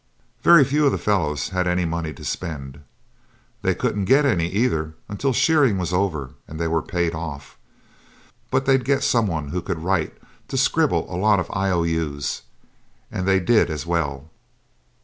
[0.41, 2.81] Very few of the fellows had any money to spend.
[3.61, 7.55] They couldn't get any either until shearing was over and they were paid off;
[8.49, 10.17] but they'd get some one who could write
[10.47, 12.41] to scribble a lot of I O U's,
[13.11, 14.31] and they did as well.